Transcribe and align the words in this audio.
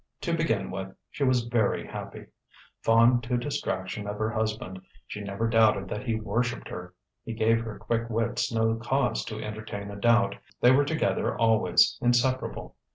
To 0.21 0.33
begin 0.33 0.71
with, 0.71 0.95
she 1.11 1.23
was 1.23 1.43
very 1.43 1.85
happy. 1.85 2.25
Fond 2.81 3.21
to 3.25 3.37
distraction 3.37 4.07
of 4.07 4.17
her 4.17 4.31
husband, 4.31 4.81
she 5.05 5.21
never 5.21 5.47
doubted 5.47 5.89
that 5.89 6.01
he 6.07 6.19
worshipped 6.19 6.69
her; 6.69 6.95
he 7.23 7.33
gave 7.33 7.61
her 7.61 7.77
quick 7.77 8.09
wits 8.09 8.51
no 8.51 8.73
cause 8.77 9.23
to 9.25 9.43
entertain 9.43 9.91
a 9.91 9.95
doubt. 9.95 10.37
They 10.59 10.71
were 10.71 10.85
together 10.85 11.37
always, 11.37 11.99
inseparable. 12.01 12.77